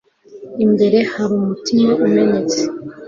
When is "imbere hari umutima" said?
0.65-1.91